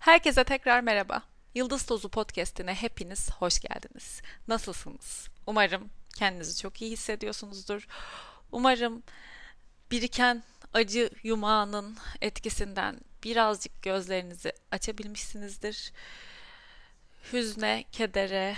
[0.00, 1.22] Herkese tekrar merhaba.
[1.54, 4.22] Yıldız Tozu Podcast'ine hepiniz hoş geldiniz.
[4.48, 5.28] Nasılsınız?
[5.46, 7.86] Umarım kendinizi çok iyi hissediyorsunuzdur.
[8.52, 9.02] Umarım
[9.90, 10.42] biriken
[10.74, 15.92] acı yumağının etkisinden birazcık gözlerinizi açabilmişsinizdir.
[17.32, 18.56] Hüzne, kedere,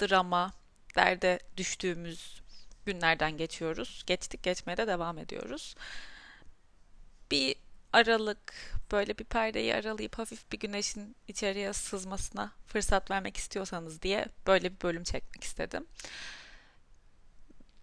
[0.00, 0.52] drama,
[0.96, 2.42] derde düştüğümüz
[2.86, 4.02] günlerden geçiyoruz.
[4.06, 5.74] Geçtik geçmeye de devam ediyoruz.
[7.30, 7.56] Bir
[7.92, 14.72] aralık böyle bir perdeyi aralayıp hafif bir güneşin içeriye sızmasına fırsat vermek istiyorsanız diye böyle
[14.72, 15.86] bir bölüm çekmek istedim.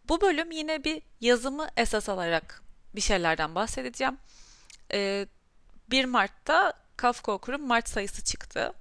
[0.10, 2.64] Bu bölüm yine bir yazımı esas alarak
[2.96, 4.18] bir şeylerden bahsedeceğim.
[4.94, 5.28] Ee,
[5.92, 8.74] 1 Mart'ta Kafka Okur'un Mart sayısı çıktı.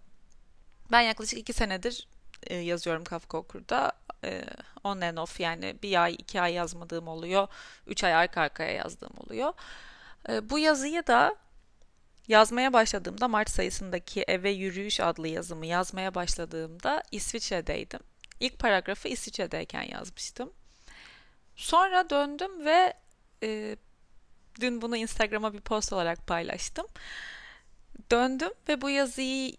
[0.93, 2.09] Ben yaklaşık 2 senedir
[2.43, 3.93] e, yazıyorum Kafka Okur'da.
[4.25, 4.45] E,
[4.85, 7.49] on and off yani bir ay iki ay yazmadığım oluyor.
[7.87, 9.53] Üç ay arka arkaya yazdığım oluyor.
[10.29, 11.37] E, bu yazıyı da
[12.31, 18.01] yazmaya başladığımda Mart sayısındaki Eve Yürüyüş adlı yazımı yazmaya başladığımda İsviçre'deydim.
[18.41, 20.53] İlk paragrafı İsviçre'deyken yazmıştım.
[21.57, 22.95] Sonra döndüm ve
[23.43, 23.77] e,
[24.61, 26.87] dün bunu Instagram'a bir post olarak paylaştım.
[28.11, 29.57] Döndüm ve bu yazıyı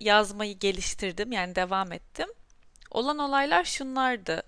[0.00, 2.28] yazmayı geliştirdim yani devam ettim.
[2.90, 4.42] Olan olaylar şunlardı.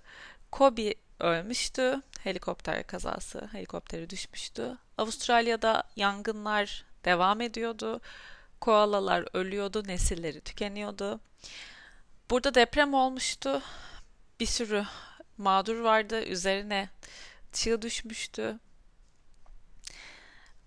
[0.51, 2.03] Kobe ölmüştü.
[2.21, 4.79] Helikopter kazası, helikopteri düşmüştü.
[4.99, 8.01] Avustralya'da yangınlar devam ediyordu.
[8.61, 11.21] Koalalar ölüyordu, nesilleri tükeniyordu.
[12.31, 13.63] Burada deprem olmuştu.
[14.41, 14.85] Bir sürü
[15.39, 16.25] mağdur vardı.
[16.25, 16.89] Üzerine
[17.53, 18.59] çığ düşmüştü.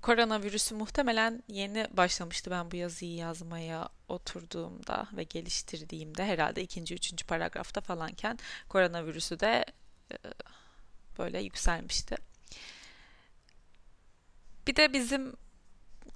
[0.02, 7.81] Koronavirüsü muhtemelen yeni başlamıştı ben bu yazıyı yazmaya oturduğumda ve geliştirdiğimde herhalde ikinci, üçüncü paragrafta
[7.81, 9.66] falanken koronavirüsü de
[10.12, 10.16] e,
[11.17, 12.16] böyle yükselmişti.
[14.67, 15.34] Bir de bizim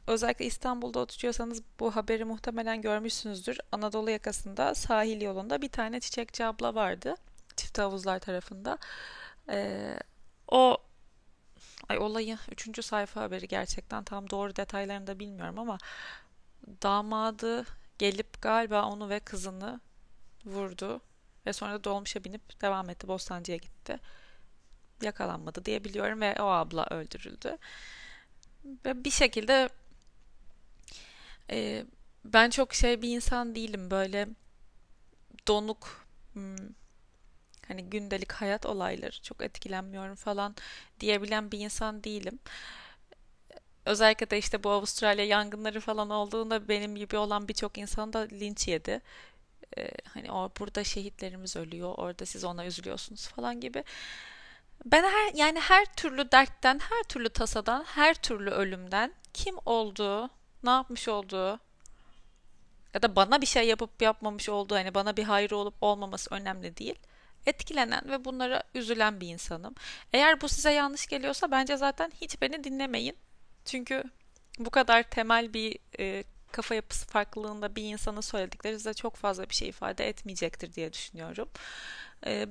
[0.08, 3.58] özellikle İstanbul'da oturuyorsanız bu haberi muhtemelen görmüşsünüzdür.
[3.72, 7.16] Anadolu yakasında sahil yolunda bir tane çiçekçi abla vardı.
[7.56, 8.78] Çift havuzlar tarafında.
[9.50, 10.00] Ee,
[10.48, 10.78] o
[11.90, 15.78] ay olayı üçüncü sayfa haberi gerçekten tam doğru detaylarını da bilmiyorum ama
[16.84, 17.66] damadı
[17.98, 19.80] gelip galiba onu ve kızını
[20.46, 21.02] vurdu
[21.46, 23.08] ve sonra dolmuşa binip devam etti.
[23.08, 24.00] Bostancı'ya gitti.
[25.02, 27.58] Yakalanmadı diye biliyorum ve o abla öldürüldü.
[28.86, 29.70] Ve bir şekilde
[31.52, 31.86] e,
[32.26, 34.28] ben çok şey bir insan değilim böyle
[35.48, 36.56] donuk hmm,
[37.68, 40.56] hani gündelik hayat olayları çok etkilenmiyorum falan
[41.00, 42.40] diyebilen bir insan değilim.
[43.86, 48.68] Özellikle de işte bu Avustralya yangınları falan olduğunda benim gibi olan birçok insan da linç
[48.68, 49.02] yedi.
[49.78, 53.84] Ee, hani o burada şehitlerimiz ölüyor, orada siz ona üzülüyorsunuz falan gibi.
[54.86, 60.30] Ben her yani her türlü dertten, her türlü tasadan, her türlü ölümden kim olduğu,
[60.66, 61.60] ne yapmış olduğu
[62.94, 66.78] ya da bana bir şey yapıp yapmamış olduğu hani bana bir hayrı olup olmaması önemli
[66.78, 66.96] değil.
[67.46, 69.76] Etkilenen ve bunlara üzülen bir insanım.
[70.14, 73.18] Eğer bu size yanlış geliyorsa bence zaten hiç beni dinlemeyin.
[73.66, 74.04] Çünkü
[74.60, 79.56] bu kadar temel bir e, kafa yapısı farklılığında bir insanın söyledikleri size çok fazla bir
[79.56, 81.50] şey ifade etmeyecektir diye düşünüyorum.
[82.26, 82.48] E,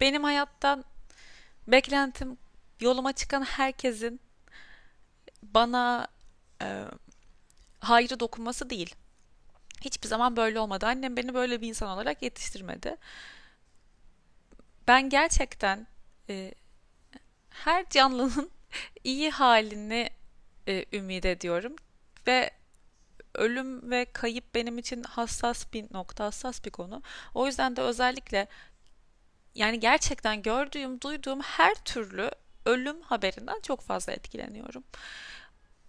[0.00, 0.84] benim hayattan
[1.68, 2.38] beklentim
[2.80, 4.20] yoluma çıkan herkesin
[5.42, 6.08] bana
[6.62, 6.84] e,
[7.88, 8.94] hayrı dokunması değil.
[9.80, 10.86] Hiçbir zaman böyle olmadı.
[10.86, 12.96] Annem beni böyle bir insan olarak yetiştirmedi.
[14.88, 15.86] Ben gerçekten
[16.28, 16.54] e,
[17.50, 18.50] her canlının
[19.04, 20.10] iyi halini
[20.68, 21.76] e, ümit ediyorum
[22.26, 22.50] ve
[23.34, 27.02] ölüm ve kayıp benim için hassas bir nokta, hassas bir konu.
[27.34, 28.48] O yüzden de özellikle
[29.54, 32.30] yani gerçekten gördüğüm, duyduğum her türlü
[32.64, 34.84] ölüm haberinden çok fazla etkileniyorum.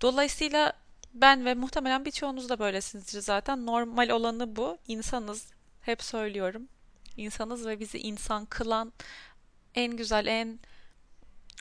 [0.02, 0.74] Dolayısıyla
[1.22, 3.66] ben ve muhtemelen birçoğunuz da böylesinizdir zaten.
[3.66, 4.78] Normal olanı bu.
[4.88, 5.48] İnsanız.
[5.82, 6.68] Hep söylüyorum.
[7.18, 8.94] İnsanız ve bizi insan kılan
[9.76, 10.60] en güzel, en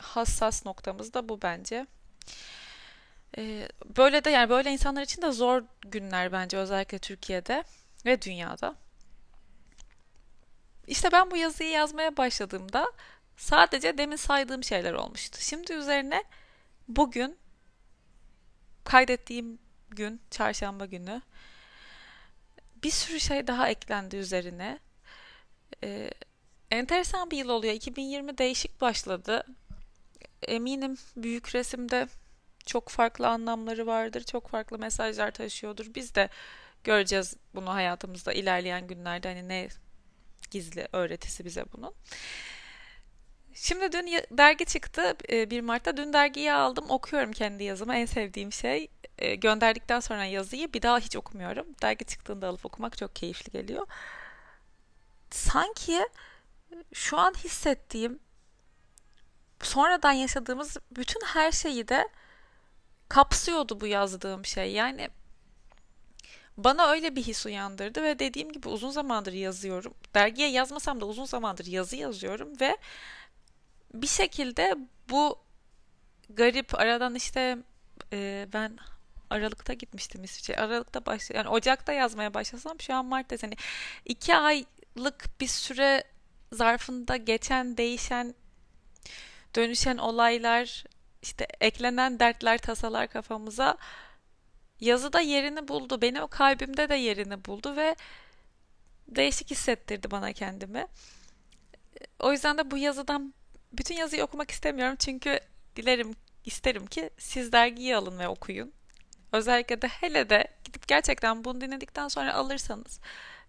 [0.01, 1.87] hassas noktamız da bu bence.
[3.39, 7.65] Ee, böyle de yani böyle insanlar için de zor günler bence özellikle Türkiye'de
[8.07, 8.75] ve dünyada.
[10.87, 12.93] İşte ben bu yazıyı yazmaya başladığımda
[13.37, 15.39] sadece demin saydığım şeyler olmuştu.
[15.41, 16.25] Şimdi üzerine
[16.89, 17.39] bugün
[18.87, 19.59] kaydettiğim
[19.91, 21.23] gün çarşamba günü
[22.83, 24.79] bir sürü şey daha eklendi üzerine.
[25.85, 26.11] Ee,
[26.71, 27.75] enteresan bir yıl oluyor.
[27.75, 29.47] 2020 değişik başladı.
[30.43, 32.09] Eminim büyük resimde
[32.67, 34.25] çok farklı anlamları vardır.
[34.25, 35.95] Çok farklı mesajlar taşıyordur.
[35.95, 36.29] Biz de
[36.85, 39.69] göreceğiz bunu hayatımızda ilerleyen günlerde hani ne
[40.51, 41.95] gizli öğretisi bize bunun.
[43.59, 44.07] Şimdi dün
[44.39, 45.97] dergi çıktı 1 e, Mart'ta.
[45.97, 46.91] Dün dergiyi aldım.
[46.91, 47.95] Okuyorum kendi yazımı.
[47.97, 48.89] En sevdiğim şey.
[49.19, 51.67] e, gönderdikten sonra yazıyı bir daha hiç okumuyorum.
[51.83, 53.87] Dergi çıktığında alıp okumak çok keyifli geliyor.
[55.31, 56.09] Sanki
[56.93, 58.19] şu an hissettiğim
[59.63, 62.09] sonradan yaşadığımız bütün her şeyi de
[63.09, 64.73] kapsıyordu bu yazdığım şey.
[64.73, 65.11] Yani
[66.57, 69.95] bana öyle bir his uyandırdı ve dediğim gibi uzun zamandır yazıyorum.
[70.15, 72.77] Dergiye yazmasam da uzun zamandır yazı yazıyorum ve
[74.03, 74.77] bir şekilde
[75.11, 75.39] bu
[76.31, 77.59] garip aradan işte
[78.13, 78.79] e, ben
[79.31, 80.57] Aralık'ta gitmiştim İsviçre.
[80.57, 83.55] Aralık'ta baş yani Ocak'ta yazmaya başlasam şu an Mart'ta hani
[84.05, 86.05] iki aylık bir süre
[86.53, 88.35] zarfında geçen değişen
[89.55, 90.85] dönüşen olaylar
[91.23, 93.77] işte eklenen dertler tasalar kafamıza
[94.81, 96.03] yazıda yerini buldu.
[96.03, 97.97] Benim o kalbimde de yerini buldu ve
[99.09, 100.87] değişik hissettirdi bana kendimi.
[102.21, 103.35] O yüzden de bu yazıdan
[103.79, 105.41] bütün yazıyı okumak istemiyorum çünkü
[105.77, 106.15] dilerim
[106.45, 108.73] isterim ki siz dergiyi alın ve okuyun.
[109.33, 113.01] Özellikle de hele de gidip gerçekten bunu dinledikten sonra alırsanız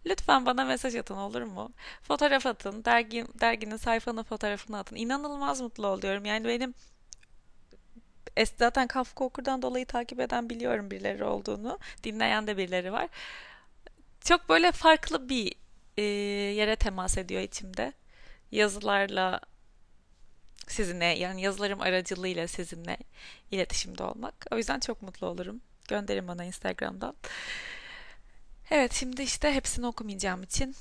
[0.06, 1.72] lütfen bana mesaj atın olur mu?
[2.04, 4.96] Fotoğraf atın, dergi, derginin sayfanın fotoğrafını atın.
[4.96, 6.26] İnanılmaz mutlu oluyorum.
[6.26, 6.74] Yani benim
[8.58, 11.80] zaten Kafka Okur'dan dolayı takip eden biliyorum birileri olduğunu.
[12.04, 13.08] Dinleyen de birileri var.
[14.22, 15.56] Çok böyle farklı bir
[15.98, 16.02] e,
[16.56, 17.94] yere temas ediyor içimde.
[18.52, 19.40] Yazılarla
[20.72, 22.98] sizinle yani yazılarım aracılığıyla sizinle
[23.52, 24.46] iletişimde olmak.
[24.52, 25.62] O yüzden çok mutlu olurum.
[25.88, 27.16] Gönderin bana Instagram'dan.
[28.72, 30.76] Evet şimdi işte hepsini okumayacağım için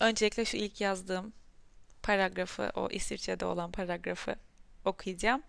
[0.00, 1.32] öncelikle şu ilk yazdığım
[2.02, 4.36] paragrafı, o İsviçre'de olan paragrafı
[4.84, 5.42] okuyacağım.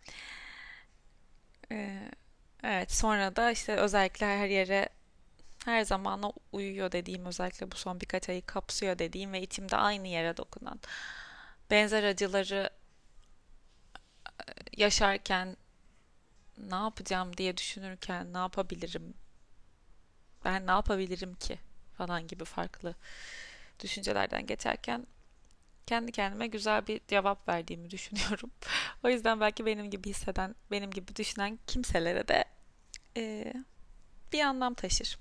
[1.71, 2.11] Ee,
[2.63, 4.89] evet sonra da işte özellikle her yere
[5.65, 10.37] her zamana uyuyor dediğim özellikle bu son birkaç ayı kapsıyor dediğim ve içimde aynı yere
[10.37, 10.79] dokunan
[11.71, 12.69] benzer acıları
[14.25, 14.43] e,
[14.77, 15.57] yaşarken
[16.57, 19.13] ne yapacağım diye düşünürken ne yapabilirim
[20.45, 21.59] ben ne yapabilirim ki
[21.97, 22.95] falan gibi farklı
[23.79, 25.07] düşüncelerden geçerken
[25.87, 28.51] kendi kendime güzel bir cevap verdiğimi düşünüyorum.
[29.03, 32.45] o yüzden belki benim gibi hisseden, benim gibi düşünen kimselere de
[33.17, 33.53] e,
[34.33, 35.17] bir anlam taşır.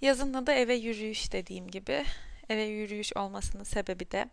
[0.00, 2.04] Yazın adı eve yürüyüş dediğim gibi.
[2.50, 4.30] Eve yürüyüş olmasının sebebi de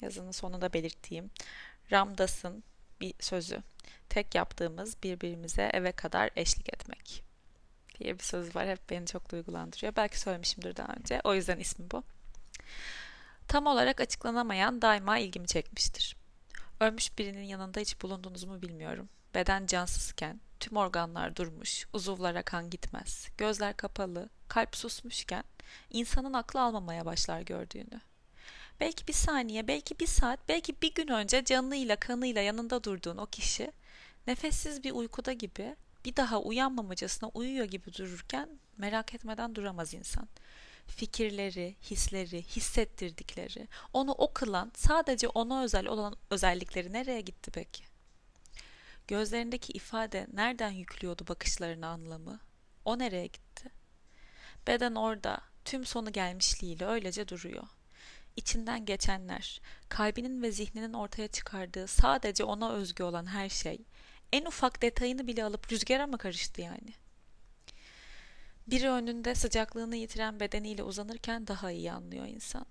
[0.00, 1.30] yazının sonunda belirttiğim
[1.92, 2.64] Ramdas'ın
[3.00, 3.62] bir sözü.
[4.08, 7.24] Tek yaptığımız birbirimize eve kadar eşlik etmek
[7.98, 8.68] diye bir söz var.
[8.68, 9.96] Hep beni çok duygulandırıyor.
[9.96, 11.20] Belki söylemişimdir daha önce.
[11.24, 12.02] O yüzden ismi bu.
[13.48, 16.16] Tam olarak açıklanamayan daima ilgimi çekmiştir.
[16.80, 19.08] Ölmüş birinin yanında hiç bulundunuz mu bilmiyorum.
[19.34, 25.44] Beden cansızken, tüm organlar durmuş, uzuvlara kan gitmez, gözler kapalı, kalp susmuşken
[25.90, 28.00] insanın aklı almamaya başlar gördüğünü.
[28.80, 33.26] Belki bir saniye, belki bir saat, belki bir gün önce canıyla kanıyla yanında durduğun o
[33.26, 33.72] kişi
[34.26, 40.28] nefessiz bir uykuda gibi bir daha uyanmamacasına uyuyor gibi dururken merak etmeden duramaz insan.
[40.86, 47.84] Fikirleri, hisleri, hissettirdikleri, onu o kılan, sadece ona özel olan özellikleri nereye gitti peki?
[49.08, 52.40] Gözlerindeki ifade nereden yüklüyordu bakışlarına anlamı?
[52.84, 53.70] O nereye gitti?
[54.66, 57.66] Beden orada, tüm sonu gelmişliğiyle öylece duruyor.
[58.36, 63.84] İçinden geçenler, kalbinin ve zihninin ortaya çıkardığı sadece ona özgü olan her şey,
[64.32, 66.94] en ufak detayını bile alıp rüzgara mı karıştı yani?
[68.66, 72.66] Biri önünde sıcaklığını yitiren bedeniyle uzanırken daha iyi anlıyor insan.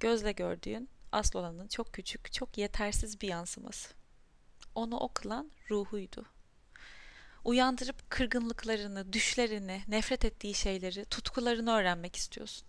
[0.00, 3.94] Gözle gördüğün asıl olanın çok küçük, çok yetersiz bir yansıması.
[4.74, 5.12] Onu o
[5.70, 6.37] ruhuydu.
[7.44, 12.68] Uyandırıp kırgınlıklarını, düşlerini, nefret ettiği şeyleri, tutkularını öğrenmek istiyorsun.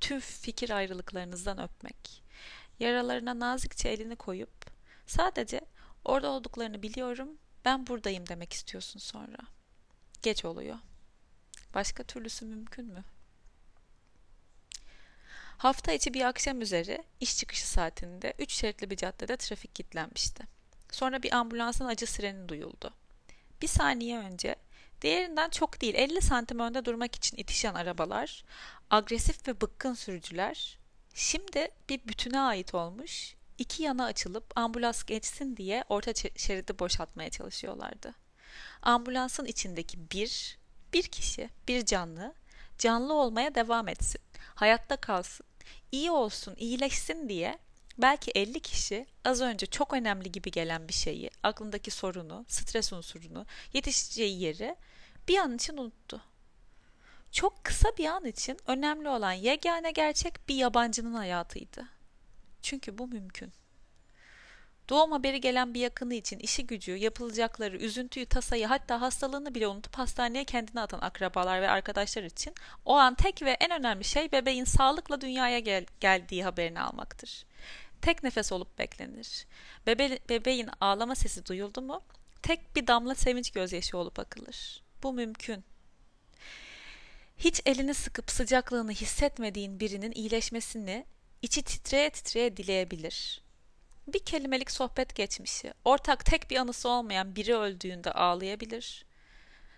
[0.00, 2.22] Tüm fikir ayrılıklarınızdan öpmek.
[2.80, 4.66] Yaralarına nazikçe elini koyup
[5.06, 5.60] sadece
[6.04, 7.28] orada olduklarını biliyorum,
[7.64, 9.38] ben buradayım demek istiyorsun sonra.
[10.22, 10.76] Geç oluyor.
[11.74, 13.04] Başka türlüsü mümkün mü?
[15.58, 20.44] Hafta içi bir akşam üzeri iş çıkışı saatinde üç şeritli bir caddede trafik kilitlenmişti.
[20.92, 22.94] Sonra bir ambulansın acı sireni duyuldu.
[23.62, 24.56] Bir saniye önce
[25.02, 28.44] diğerinden çok değil 50 santim önde durmak için itişen arabalar,
[28.90, 30.78] agresif ve bıkkın sürücüler
[31.14, 38.14] şimdi bir bütüne ait olmuş iki yana açılıp ambulans geçsin diye orta şeridi boşaltmaya çalışıyorlardı.
[38.82, 40.58] Ambulansın içindeki bir,
[40.92, 42.34] bir kişi, bir canlı,
[42.78, 44.20] canlı olmaya devam etsin,
[44.54, 45.46] hayatta kalsın,
[45.92, 47.58] iyi olsun, iyileşsin diye
[47.98, 53.46] belki 50 kişi az önce çok önemli gibi gelen bir şeyi, aklındaki sorunu, stres unsurunu,
[53.72, 54.76] yetişeceği yeri
[55.28, 56.22] bir an için unuttu.
[57.32, 61.88] Çok kısa bir an için önemli olan yegane gerçek bir yabancının hayatıydı.
[62.62, 63.52] Çünkü bu mümkün.
[64.88, 69.98] Doğum haberi gelen bir yakını için işi gücü, yapılacakları, üzüntüyü, tasayı hatta hastalığını bile unutup
[69.98, 72.54] hastaneye kendini atan akrabalar ve arkadaşlar için
[72.84, 77.44] o an tek ve en önemli şey bebeğin sağlıkla dünyaya gel geldiği haberini almaktır.
[78.02, 79.46] Tek nefes olup beklenir.
[79.86, 82.02] Bebe bebeğin ağlama sesi duyuldu mu
[82.42, 84.82] tek bir damla sevinç gözyaşı olup akılır.
[85.02, 85.64] Bu mümkün.
[87.38, 91.06] Hiç elini sıkıp sıcaklığını hissetmediğin birinin iyileşmesini
[91.42, 93.42] içi titreye titreye dileyebilir.
[94.08, 99.04] Bir kelimelik sohbet geçmişi, ortak tek bir anısı olmayan biri öldüğünde ağlayabilir.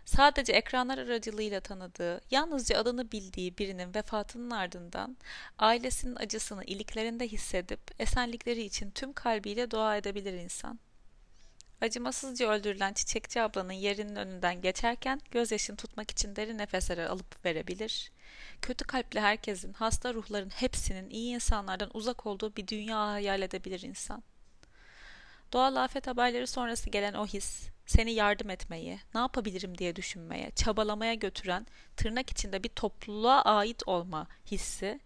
[0.05, 5.17] Sadece ekranlar aracılığıyla tanıdığı, yalnızca adını bildiği birinin vefatının ardından
[5.59, 10.79] ailesinin acısını iliklerinde hissedip esenlikleri için tüm kalbiyle dua edebilir insan.
[11.81, 18.13] Acımasızca öldürülen çiçekçi ablanın yerinin önünden geçerken gözyaşını tutmak için derin nefesler alıp verebilir.
[18.63, 24.23] Kötü kalpli herkesin, hasta ruhların hepsinin iyi insanlardan uzak olduğu bir dünya hayal edebilir insan.
[25.53, 31.15] Doğal afet haberleri sonrası gelen o his, seni yardım etmeyi, ne yapabilirim diye düşünmeye, çabalamaya
[31.15, 35.01] götüren, tırnak içinde bir topluluğa ait olma hissi,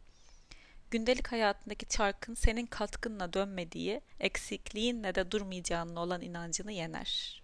[0.90, 7.42] gündelik hayatındaki çarkın senin katkınla dönmediği, eksikliğinle de durmayacağının olan inancını yener.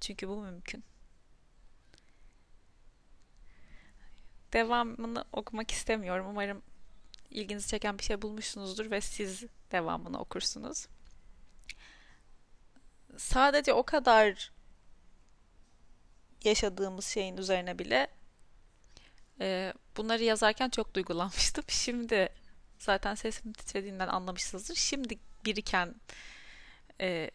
[0.00, 0.84] Çünkü bu mümkün.
[4.52, 6.26] Devamını okumak istemiyorum.
[6.30, 6.62] Umarım
[7.30, 10.86] ilginizi çeken bir şey bulmuşsunuzdur ve siz devamını okursunuz.
[13.16, 14.59] Sadece o kadar
[16.44, 18.08] yaşadığımız şeyin üzerine bile
[19.40, 21.64] e, bunları yazarken çok duygulanmıştım.
[21.68, 22.28] Şimdi
[22.78, 24.74] zaten sesimin titrediğinden anlamışsınızdır.
[24.74, 25.94] Şimdi biriken
[27.00, 27.30] e,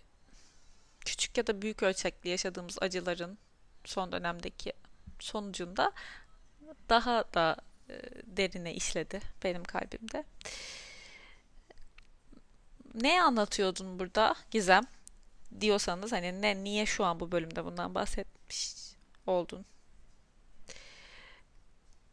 [1.06, 3.38] küçük ya da büyük ölçekli yaşadığımız acıların
[3.86, 4.74] son dönemdeki
[5.20, 5.92] sonucunda
[6.90, 7.56] daha da
[7.90, 7.94] e,
[8.26, 10.24] derine işledi benim kalbimde.
[12.94, 14.84] Ne anlatıyordun burada Gizem
[15.62, 18.95] diyorsanız hani ne niye şu an bu bölümde bundan bahsetmiş
[19.28, 19.66] oldun?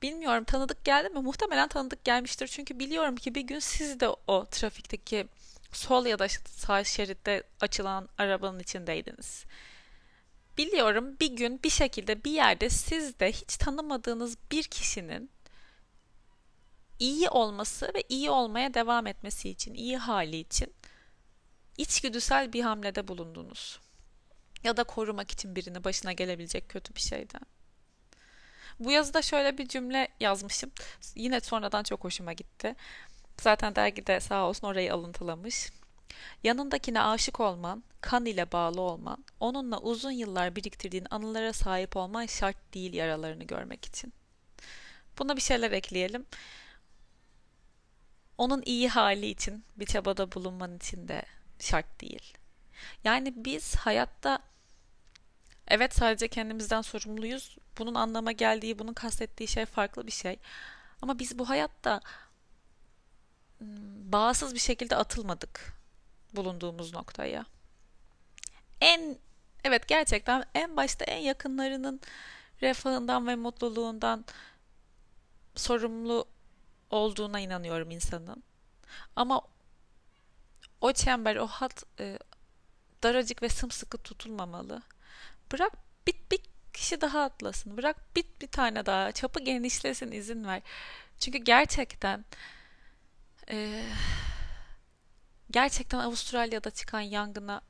[0.02, 1.20] Bilmiyorum tanıdık geldi mi?
[1.20, 2.46] Muhtemelen tanıdık gelmiştir.
[2.48, 5.26] Çünkü biliyorum ki bir gün siz de o trafikteki
[5.72, 9.44] sol ya da sağ şeritte açılan arabanın içindeydiniz.
[10.58, 15.30] Biliyorum bir gün bir şekilde bir yerde siz de hiç tanımadığınız bir kişinin
[16.98, 20.74] iyi olması ve iyi olmaya devam etmesi için, iyi hali için
[21.78, 23.80] içgüdüsel bir hamlede bulundunuz.
[24.64, 27.42] Ya da korumak için birini başına gelebilecek kötü bir şeyden.
[28.80, 30.70] Bu yazıda şöyle bir cümle yazmışım.
[31.14, 32.74] Yine sonradan çok hoşuma gitti.
[33.40, 35.70] Zaten dergide sağ olsun orayı alıntılamış.
[36.44, 42.74] Yanındakine aşık olman, kan ile bağlı olman, onunla uzun yıllar biriktirdiğin anılara sahip olman şart
[42.74, 44.12] değil yaralarını görmek için.
[45.18, 46.26] Buna bir şeyler ekleyelim.
[48.38, 51.22] Onun iyi hali için bir çabada bulunman için de
[51.58, 52.34] şart değil.
[53.04, 54.38] Yani biz hayatta
[55.68, 57.56] evet sadece kendimizden sorumluyuz.
[57.78, 60.38] Bunun anlama geldiği, bunun kastettiği şey farklı bir şey.
[61.02, 62.00] Ama biz bu hayatta
[64.12, 65.74] bağımsız bir şekilde atılmadık
[66.32, 67.46] bulunduğumuz noktaya.
[68.80, 69.18] En
[69.64, 72.00] evet gerçekten en başta en yakınlarının
[72.62, 74.24] refahından ve mutluluğundan
[75.54, 76.26] sorumlu
[76.90, 78.42] olduğuna inanıyorum insanın.
[79.16, 79.42] Ama
[80.80, 82.18] o çember, o hat e,
[83.02, 84.82] daracık ve sımsıkı tutulmamalı.
[85.52, 85.72] Bırak
[86.06, 86.40] bit bir
[86.72, 87.76] kişi daha atlasın.
[87.76, 89.12] Bırak bit bir tane daha.
[89.12, 90.62] Çapı genişlesin izin ver.
[91.18, 92.24] Çünkü gerçekten
[93.50, 93.84] e,
[95.50, 97.60] gerçekten Avustralya'da çıkan yangına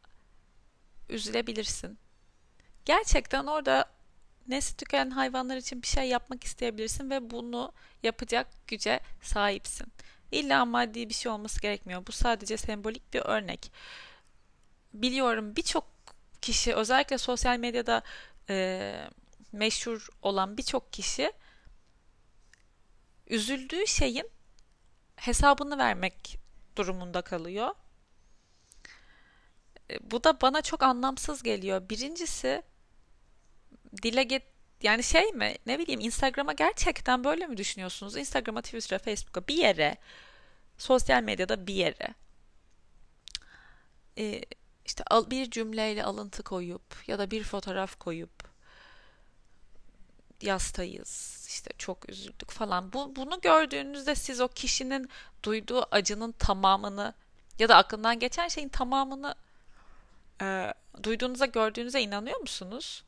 [1.09, 1.99] üzülebilirsin.
[2.85, 3.85] Gerçekten orada
[4.49, 7.73] nesli tükenen hayvanlar için bir şey yapmak isteyebilirsin ve bunu
[8.03, 9.87] yapacak güce sahipsin.
[10.33, 12.07] İlla maddi bir şey olması gerekmiyor.
[12.07, 13.73] Bu sadece sembolik bir örnek.
[14.95, 15.92] Biliyorum birçok
[16.43, 18.03] kişi özellikle sosyal medyada
[18.51, 19.09] e,
[19.53, 21.33] meşhur olan birçok kişi
[23.27, 24.31] üzüldüğü şeyin
[25.17, 26.39] hesabını vermek
[26.77, 27.75] durumunda kalıyor.
[29.91, 31.89] E, bu da bana çok anlamsız geliyor.
[31.89, 32.63] Birincisi
[34.03, 34.43] dile get
[34.83, 38.17] yani şey mi ne bileyim Instagram'a gerçekten böyle mi düşünüyorsunuz?
[38.17, 39.97] Instagram'a, Twitter'a, Facebook'a bir yere
[40.79, 42.15] sosyal medyada bir yere
[44.19, 44.43] e,
[44.87, 48.53] işte bir cümleyle alıntı koyup ya da bir fotoğraf koyup
[50.41, 52.93] yastayız işte çok üzüldük falan.
[52.93, 55.11] Bu, bunu gördüğünüzde siz o kişinin
[55.43, 57.15] duyduğu acının tamamını
[57.59, 59.35] ya da aklından geçen şeyin tamamını
[60.43, 63.05] e, duyduğunuza gördüğünüze inanıyor musunuz?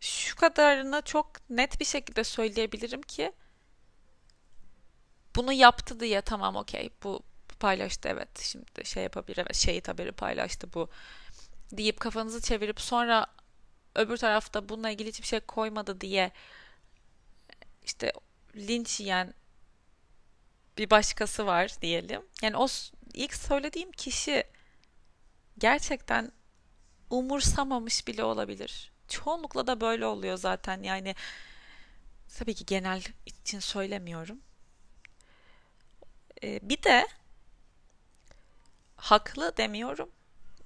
[0.00, 3.32] Şu kadarını çok net bir şekilde söyleyebilirim ki
[5.36, 7.22] bunu yaptı diye tamam okey bu
[7.60, 10.90] paylaştı evet şimdi şey yapabilir evet şehit haberi paylaştı bu
[11.72, 13.26] deyip kafanızı çevirip sonra
[13.94, 16.30] öbür tarafta bununla ilgili hiçbir şey koymadı diye
[17.84, 18.12] işte
[18.56, 19.34] linç yiyen
[20.78, 22.22] bir başkası var diyelim.
[22.42, 22.66] Yani o
[23.14, 24.44] ilk söylediğim kişi
[25.58, 26.32] gerçekten
[27.10, 28.92] umursamamış bile olabilir.
[29.08, 30.82] Çoğunlukla da böyle oluyor zaten.
[30.82, 31.14] Yani
[32.38, 34.40] tabii ki genel için söylemiyorum.
[36.42, 37.06] Ee, bir de
[38.98, 40.10] haklı demiyorum.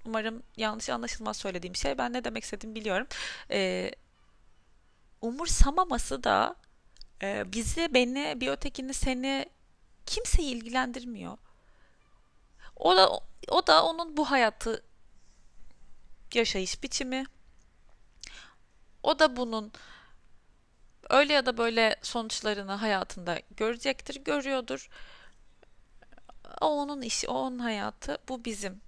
[0.07, 1.99] Umarım yanlış anlaşılmaz söylediğim şey.
[1.99, 3.07] Ben ne demek istediğimi biliyorum.
[3.51, 3.91] Ee,
[5.21, 6.57] umursamaması da
[7.23, 9.47] e, bizi, beni, bir ötekini, seni
[10.07, 11.39] kimseyi ilgilendirmiyor.
[12.77, 13.11] O da
[13.49, 14.85] o da onun bu hayatı
[16.35, 17.25] yaşayış biçimi.
[19.03, 19.73] O da bunun
[21.11, 24.89] öyle ya da böyle sonuçlarını hayatında görecektir, görüyordur.
[26.61, 28.81] O onun işi, o onun hayatı, bu bizim.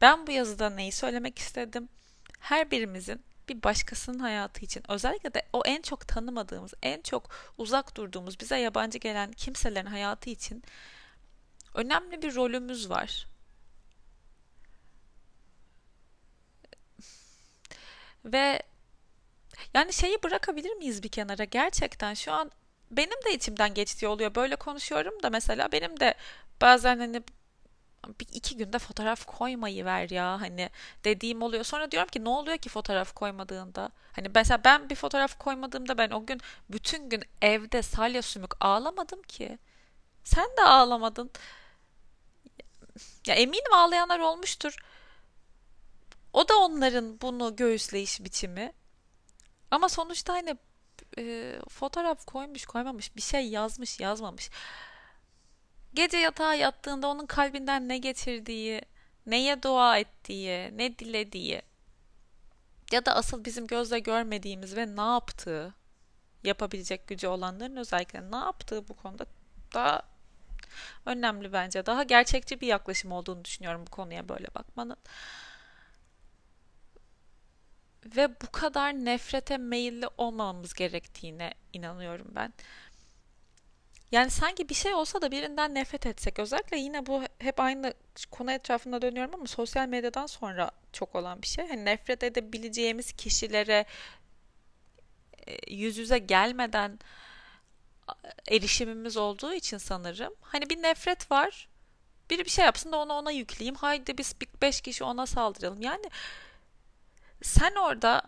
[0.00, 1.88] Ben bu yazıda neyi söylemek istedim?
[2.40, 7.96] Her birimizin bir başkasının hayatı için özellikle de o en çok tanımadığımız, en çok uzak
[7.96, 10.62] durduğumuz, bize yabancı gelen kimselerin hayatı için
[11.74, 13.26] önemli bir rolümüz var.
[18.24, 18.62] Ve
[19.74, 21.44] yani şeyi bırakabilir miyiz bir kenara?
[21.44, 22.50] Gerçekten şu an
[22.90, 24.34] benim de içimden geçtiği oluyor.
[24.34, 26.14] Böyle konuşuyorum da mesela benim de
[26.60, 27.22] bazen hani
[28.20, 30.70] bir iki günde fotoğraf koymayı ver ya hani
[31.04, 31.64] dediğim oluyor.
[31.64, 33.90] Sonra diyorum ki ne oluyor ki fotoğraf koymadığında?
[34.12, 39.22] Hani mesela ben bir fotoğraf koymadığımda ben o gün bütün gün evde salya sümük ağlamadım
[39.22, 39.58] ki.
[40.24, 41.30] Sen de ağlamadın.
[43.26, 44.76] Ya eminim ağlayanlar olmuştur.
[46.32, 48.72] O da onların bunu göğüsleyiş biçimi.
[49.70, 50.56] Ama sonuçta hani
[51.18, 54.50] e, fotoğraf koymuş koymamış bir şey yazmış yazmamış.
[55.94, 58.82] Gece yatağa yattığında onun kalbinden ne geçirdiği,
[59.26, 61.62] neye dua ettiği, ne dilediği
[62.92, 65.74] ya da asıl bizim gözle görmediğimiz ve ne yaptığı
[66.44, 69.26] yapabilecek gücü olanların özellikle ne yaptığı bu konuda
[69.74, 70.02] daha
[71.06, 71.86] önemli bence.
[71.86, 74.96] Daha gerçekçi bir yaklaşım olduğunu düşünüyorum bu konuya böyle bakmanın.
[78.06, 82.52] Ve bu kadar nefrete meyilli olmamamız gerektiğine inanıyorum ben.
[84.12, 86.38] Yani sanki bir şey olsa da birinden nefret etsek.
[86.38, 87.94] Özellikle yine bu hep aynı
[88.30, 91.68] konu etrafında dönüyorum ama sosyal medyadan sonra çok olan bir şey.
[91.68, 93.84] Hani nefret edebileceğimiz kişilere
[95.46, 96.98] e, yüz yüze gelmeden
[98.48, 100.34] erişimimiz olduğu için sanırım.
[100.40, 101.68] Hani bir nefret var.
[102.30, 103.74] Biri bir şey yapsın da onu ona yükleyeyim.
[103.74, 105.82] Haydi biz beş kişi ona saldıralım.
[105.82, 106.04] Yani
[107.42, 108.22] sen orada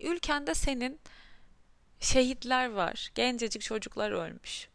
[0.00, 1.00] ülkende senin
[2.00, 3.10] şehitler var.
[3.14, 4.68] Gencecik çocuklar ölmüş.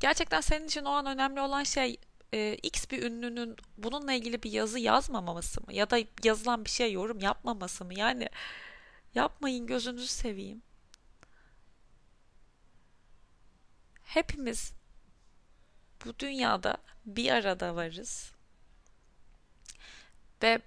[0.00, 1.96] Gerçekten senin için o an önemli olan şey
[2.32, 5.74] e, X bir ünlünün bununla ilgili bir yazı yazmamaması mı?
[5.74, 7.94] Ya da yazılan bir şey yorum yapmaması mı?
[7.94, 8.28] Yani
[9.14, 10.62] yapmayın gözünüzü seveyim.
[14.04, 14.72] Hepimiz
[16.04, 18.32] bu dünyada bir arada varız.
[20.42, 20.60] Ve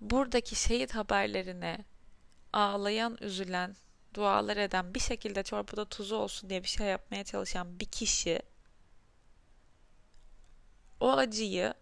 [0.00, 1.84] buradaki şehit haberlerine
[2.52, 3.76] ağlayan, üzülen,
[4.14, 8.42] dualar eden, bir şekilde çorbada tuzu olsun diye bir şey yapmaya çalışan bir kişi
[11.00, 11.74] o acıyı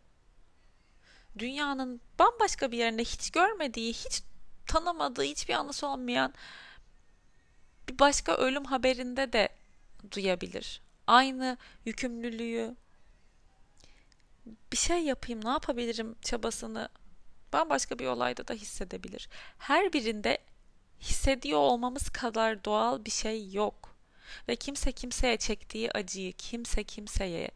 [1.38, 4.22] dünyanın bambaşka bir yerinde hiç görmediği, hiç
[4.66, 6.34] tanımadığı, hiçbir anısı olmayan
[7.88, 9.48] bir başka ölüm haberinde de
[10.12, 10.82] duyabilir.
[11.06, 12.76] Aynı yükümlülüğü
[14.72, 16.88] bir şey yapayım, ne yapabilirim çabasını
[17.52, 19.28] bambaşka bir olayda da hissedebilir.
[19.58, 20.38] Her birinde
[21.00, 23.96] hissediyor olmamız kadar doğal bir şey yok.
[24.48, 27.50] Ve kimse kimseye çektiği acıyı kimse kimseye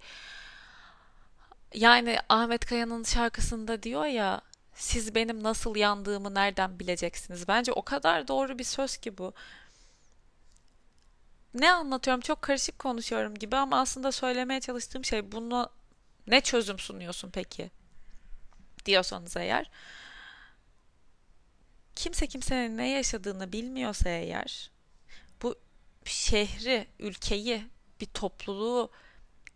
[1.75, 4.41] yani Ahmet Kaya'nın şarkısında diyor ya
[4.75, 7.49] siz benim nasıl yandığımı nereden bileceksiniz?
[7.49, 9.35] Bence o kadar doğru bir söz ki bu.
[11.55, 12.21] Ne anlatıyorum?
[12.21, 15.71] Çok karışık konuşuyorum gibi ama aslında söylemeye çalıştığım şey bunu
[16.27, 17.71] ne çözüm sunuyorsun peki?
[18.87, 19.71] Diyorsanız eğer
[21.95, 24.71] kimse kimsenin ne yaşadığını bilmiyorsa eğer
[25.43, 25.55] bu
[26.05, 27.67] şehri, ülkeyi,
[28.01, 28.91] bir topluluğu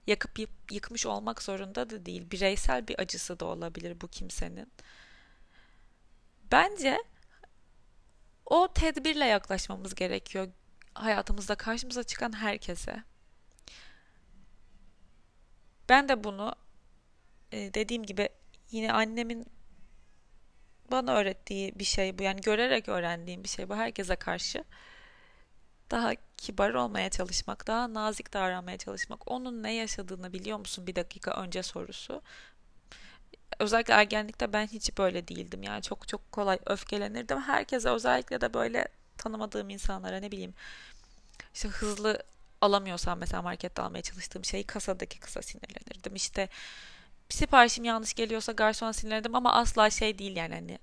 [0.06, 0.38] yakıp
[0.70, 2.30] yıkmış olmak zorunda da değil.
[2.30, 4.72] Bireysel bir acısı da olabilir bu kimsenin.
[6.52, 6.98] Bence
[8.46, 10.48] o tedbirle yaklaşmamız gerekiyor
[10.94, 13.02] hayatımızda karşımıza çıkan herkese.
[15.88, 16.54] Ben de bunu
[17.52, 18.28] e, dediğim gibi
[18.70, 19.46] yine annemin
[20.90, 22.22] bana öğrettiği bir şey bu.
[22.22, 24.64] Yani görerek öğrendiğim bir şey bu herkese karşı.
[25.90, 29.30] daha kibar olmaya çalışmak, daha nazik davranmaya çalışmak.
[29.30, 32.22] Onun ne yaşadığını biliyor musun bir dakika önce sorusu.
[33.58, 35.62] Özellikle ergenlikte ben hiç böyle değildim.
[35.62, 37.40] Yani çok çok kolay öfkelenirdim.
[37.40, 40.54] Herkese özellikle de böyle tanımadığım insanlara ne bileyim
[41.54, 42.22] işte hızlı
[42.60, 46.14] alamıyorsam mesela markette almaya çalıştığım şeyi kasadaki kısa sinirlenirdim.
[46.14, 46.48] İşte
[47.28, 50.78] siparişim yanlış geliyorsa garson sinirlenirdim ama asla şey değil yani hani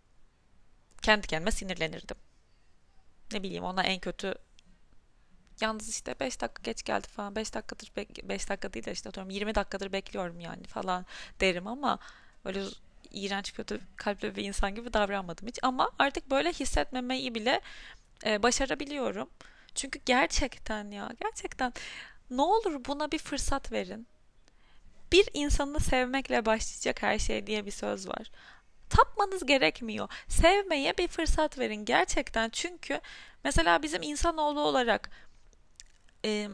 [1.02, 2.18] kendi kendime sinirlenirdim.
[3.34, 4.36] Ne bileyim ona en kötü
[5.62, 7.36] Yalnız işte 5 dakika geç geldi falan.
[7.36, 7.92] 5 dakikadır
[8.24, 11.06] 5 dakika değil de işte atıyorum 20 dakikadır bekliyorum yani falan
[11.42, 12.00] derim ama
[12.46, 12.64] öyle
[13.12, 15.60] iğrenç kötü kalpli bir insan gibi davranmadım hiç.
[15.64, 17.62] Ama artık böyle hissetmemeyi bile
[18.26, 19.30] e, başarabiliyorum.
[19.76, 21.74] Çünkü gerçekten ya gerçekten
[22.32, 24.08] ne olur buna bir fırsat verin.
[25.14, 28.32] Bir insanı sevmekle başlayacak her şey diye bir söz var.
[28.90, 30.10] Tapmanız gerekmiyor.
[30.28, 32.50] Sevmeye bir fırsat verin gerçekten.
[32.50, 33.02] Çünkü
[33.44, 35.10] mesela bizim insanoğlu olarak
[36.26, 36.50] e,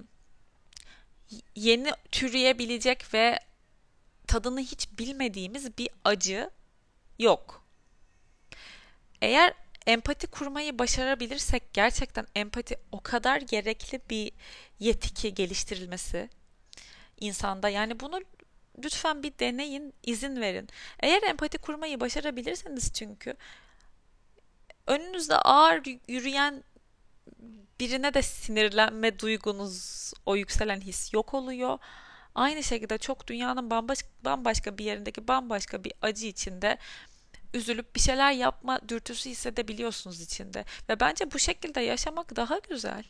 [1.55, 3.39] yeni türeyebilecek ve
[4.27, 6.49] tadını hiç bilmediğimiz bir acı
[7.19, 7.63] yok.
[9.21, 9.53] Eğer
[9.87, 14.31] empati kurmayı başarabilirsek gerçekten empati o kadar gerekli bir
[14.79, 16.29] yetki geliştirilmesi
[17.19, 17.69] insanda.
[17.69, 18.21] Yani bunu
[18.83, 20.69] lütfen bir deneyin, izin verin.
[20.99, 23.35] Eğer empati kurmayı başarabilirseniz çünkü
[24.87, 26.63] önünüzde ağır yürüyen
[27.79, 31.79] birine de sinirlenme duygunuz, o yükselen his yok oluyor.
[32.35, 33.69] Aynı şekilde çok dünyanın
[34.25, 36.77] bambaşka, bir yerindeki bambaşka bir acı içinde
[37.53, 40.65] üzülüp bir şeyler yapma dürtüsü hissedebiliyorsunuz içinde.
[40.89, 43.03] Ve bence bu şekilde yaşamak daha güzel.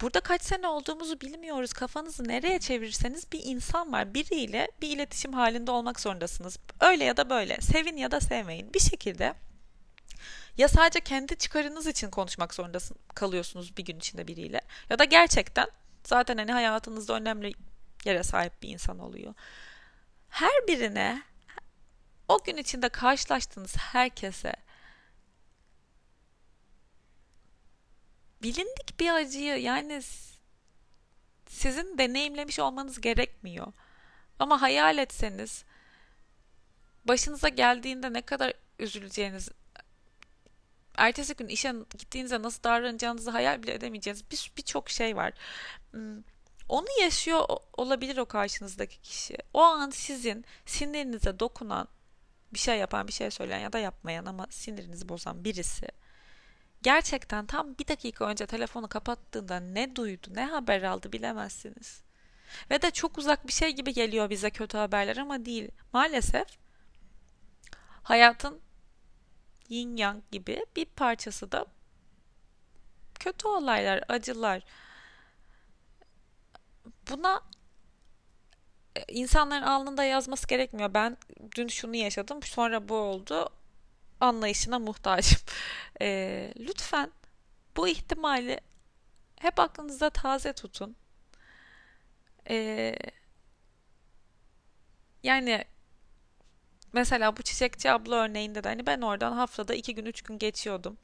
[0.00, 1.72] Burada kaç sene olduğumuzu bilmiyoruz.
[1.72, 4.14] Kafanızı nereye çevirirseniz bir insan var.
[4.14, 6.58] Biriyle bir iletişim halinde olmak zorundasınız.
[6.80, 7.60] Öyle ya da böyle.
[7.60, 8.74] Sevin ya da sevmeyin.
[8.74, 9.34] Bir şekilde
[10.56, 12.78] ya sadece kendi çıkarınız için konuşmak zorunda
[13.14, 15.66] kalıyorsunuz bir gün içinde biriyle ya da gerçekten
[16.04, 17.52] zaten hani hayatınızda önemli
[18.04, 19.34] yere sahip bir insan oluyor.
[20.28, 21.22] Her birine
[22.28, 24.52] o gün içinde karşılaştığınız herkese
[28.44, 30.02] bilindik bir acıyı yani
[31.46, 33.72] sizin deneyimlemiş olmanız gerekmiyor.
[34.38, 35.64] Ama hayal etseniz
[37.04, 39.48] başınıza geldiğinde ne kadar üzüleceğiniz
[40.96, 44.24] ertesi gün işe gittiğinizde nasıl davranacağınızı hayal bile edemeyeceğiniz
[44.56, 45.32] birçok bir şey var.
[46.68, 49.36] Onu yaşıyor olabilir o karşınızdaki kişi.
[49.54, 51.88] O an sizin sinirinize dokunan
[52.54, 55.86] bir şey yapan, bir şey söyleyen ya da yapmayan ama sinirinizi bozan birisi
[56.84, 62.02] gerçekten tam bir dakika önce telefonu kapattığında ne duydu, ne haber aldı bilemezsiniz.
[62.70, 65.68] Ve de çok uzak bir şey gibi geliyor bize kötü haberler ama değil.
[65.92, 66.46] Maalesef
[68.02, 68.60] hayatın
[69.68, 71.66] yin yang gibi bir parçası da
[73.14, 74.62] kötü olaylar, acılar.
[77.10, 77.40] Buna
[78.96, 80.94] e, insanların alnında yazması gerekmiyor.
[80.94, 81.16] Ben
[81.56, 83.50] dün şunu yaşadım, sonra bu oldu.
[84.20, 85.38] Anlayışına muhtacım.
[86.00, 87.12] E, lütfen
[87.76, 88.60] bu ihtimali
[89.40, 90.96] hep aklınızda taze tutun.
[92.50, 92.94] E,
[95.22, 95.64] yani
[96.94, 100.96] Mesela bu çiçekçi abla örneğinde de hani ben oradan haftada iki gün üç gün geçiyordum.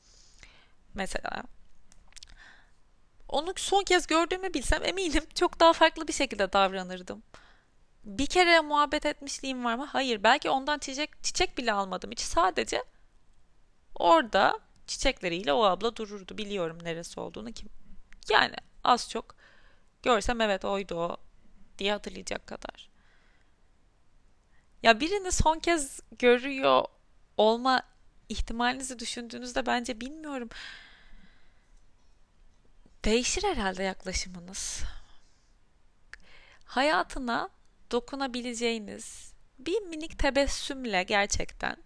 [0.95, 1.43] Mesela.
[3.29, 7.23] Onu son kez gördüğümü bilsem eminim çok daha farklı bir şekilde davranırdım.
[8.05, 9.85] Bir kere muhabbet etmişliğim var mı?
[9.85, 10.23] Hayır.
[10.23, 12.21] Belki ondan çiçek çiçek bile almadım hiç.
[12.21, 12.85] Sadece
[14.01, 16.39] orada çiçekleriyle o abla dururdu.
[16.39, 17.69] Biliyorum neresi olduğunu kim.
[18.31, 19.35] Yani az çok
[20.03, 21.17] görsem evet oydu o
[21.79, 22.91] diye hatırlayacak kadar.
[24.83, 26.85] Ya birini son kez görüyor
[27.37, 27.83] olma
[28.29, 30.49] ihtimalinizi düşündüğünüzde bence bilmiyorum.
[33.05, 34.83] Değişir herhalde yaklaşımınız.
[36.65, 37.49] Hayatına
[37.91, 41.77] dokunabileceğiniz bir minik tebessümle gerçekten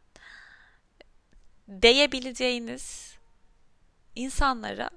[1.69, 3.15] değebileceğiniz
[4.15, 4.91] insanlara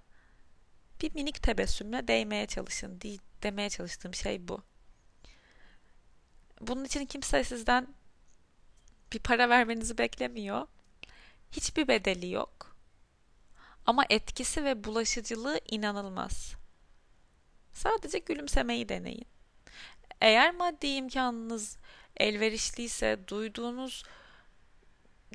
[1.01, 3.01] bir minik tebessümle değmeye çalışın.
[3.43, 4.63] Demeye çalıştığım şey bu.
[6.61, 7.87] Bunun için kimse sizden
[9.13, 10.67] bir para vermenizi beklemiyor.
[11.51, 12.75] Hiçbir bedeli yok.
[13.85, 16.53] Ama etkisi ve bulaşıcılığı inanılmaz.
[17.73, 19.25] Sadece gülümsemeyi deneyin.
[20.21, 21.77] Eğer maddi imkanınız
[22.17, 24.03] elverişliyse, duyduğunuz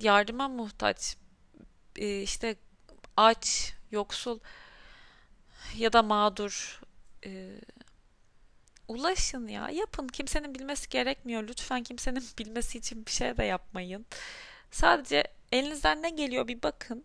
[0.01, 1.17] yardıma muhtaç,
[1.97, 2.57] e, işte
[3.17, 4.39] aç, yoksul
[5.77, 6.81] ya da mağdur
[7.27, 7.61] e,
[8.89, 14.07] ulaşın ya yapın kimsenin bilmesi gerekmiyor lütfen kimsenin bilmesi için bir şey de yapmayın
[14.71, 17.05] sadece elinizden ne geliyor bir bakın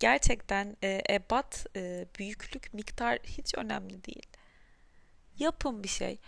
[0.00, 4.26] Gerçekten e, ebat, e, büyüklük, miktar hiç önemli değil.
[5.38, 6.18] Yapın bir şey.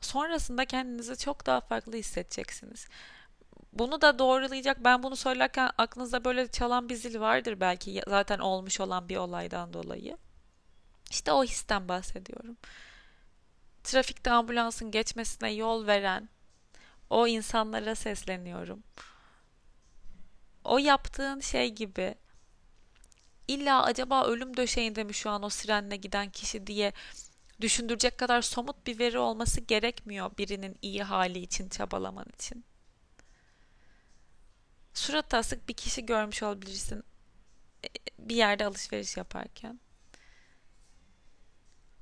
[0.00, 2.88] Sonrasında kendinizi çok daha farklı hissedeceksiniz.
[3.72, 4.84] Bunu da doğrulayacak.
[4.84, 9.72] Ben bunu söylerken aklınızda böyle çalan bir zil vardır belki zaten olmuş olan bir olaydan
[9.72, 10.16] dolayı.
[11.10, 12.56] İşte o histen bahsediyorum.
[13.84, 16.28] Trafikte ambulansın geçmesine yol veren
[17.10, 18.82] o insanlara sesleniyorum.
[20.64, 22.14] O yaptığın şey gibi
[23.48, 26.92] illa acaba ölüm döşeğinde mi şu an o sirenle giden kişi diye
[27.60, 32.64] düşündürecek kadar somut bir veri olması gerekmiyor birinin iyi hali için çabalaman için.
[34.94, 37.04] Surat asık bir kişi görmüş olabilirsin
[37.84, 39.80] e, bir yerde alışveriş yaparken.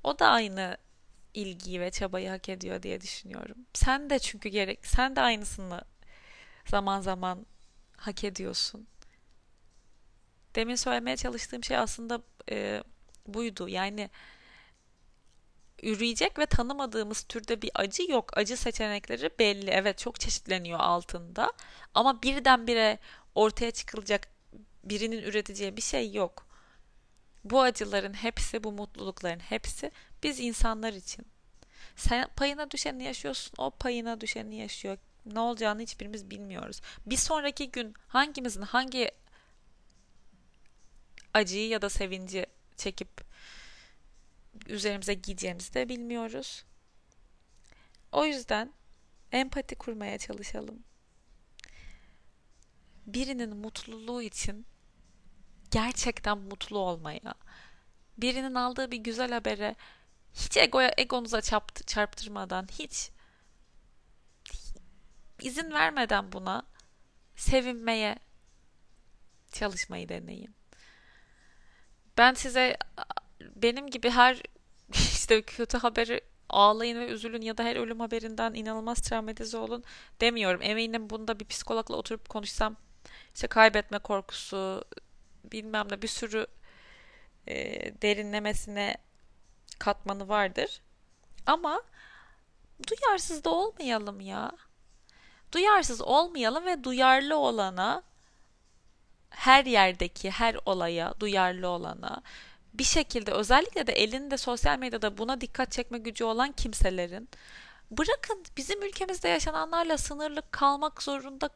[0.03, 0.77] O da aynı
[1.33, 3.57] ilgiyi ve çabayı hak ediyor diye düşünüyorum.
[3.73, 5.81] Sen de çünkü gerek sen de aynısını
[6.65, 7.45] zaman zaman
[7.97, 8.87] hak ediyorsun.
[10.55, 12.21] Demin söylemeye çalıştığım şey aslında
[12.51, 12.83] e,
[13.27, 13.69] buydu.
[13.69, 14.09] Yani
[15.83, 18.37] üreyecek ve tanımadığımız türde bir acı yok.
[18.37, 19.69] Acı seçenekleri belli.
[19.69, 21.53] Evet çok çeşitleniyor altında.
[21.93, 22.99] Ama birdenbire
[23.35, 24.27] ortaya çıkılacak
[24.83, 26.47] birinin üreteceği bir şey yok.
[27.43, 29.91] Bu acıların hepsi, bu mutlulukların hepsi
[30.23, 31.25] biz insanlar için.
[31.95, 34.97] Sen payına düşeni yaşıyorsun, o payına düşeni yaşıyor.
[35.25, 36.81] Ne olacağını hiçbirimiz bilmiyoruz.
[37.05, 39.11] Bir sonraki gün hangimizin hangi
[41.33, 42.45] acıyı ya da sevinci
[42.77, 43.28] çekip
[44.69, 46.65] üzerimize giyeceğimizi de bilmiyoruz.
[48.11, 48.73] O yüzden
[49.31, 50.83] empati kurmaya çalışalım.
[53.05, 54.65] Birinin mutluluğu için
[55.71, 57.33] gerçekten mutlu olmaya,
[58.17, 59.75] birinin aldığı bir güzel habere
[60.33, 63.11] hiç egoya, egonuza çarpt, çarptırmadan, hiç
[65.41, 66.63] izin vermeden buna
[67.35, 68.19] sevinmeye
[69.51, 70.55] çalışmayı deneyin.
[72.17, 72.77] Ben size
[73.41, 74.41] benim gibi her
[74.93, 79.83] işte kötü haberi ağlayın ve üzülün ya da her ölüm haberinden inanılmaz travmatize olun
[80.21, 80.61] demiyorum.
[80.61, 82.75] Eminim bunda bir psikologla oturup konuşsam
[83.35, 84.85] işte kaybetme korkusu
[85.43, 86.47] bilmem ne bir sürü
[87.47, 87.55] e,
[88.01, 88.97] derinlemesine
[89.79, 90.81] katmanı vardır.
[91.45, 91.81] Ama
[92.87, 94.51] duyarsız da olmayalım ya.
[95.51, 98.03] Duyarsız olmayalım ve duyarlı olana
[99.29, 102.21] her yerdeki her olaya duyarlı olana
[102.73, 107.29] bir şekilde özellikle de elinde sosyal medyada buna dikkat çekme gücü olan kimselerin
[107.91, 111.49] bırakın bizim ülkemizde yaşananlarla sınırlı kalmak zorunda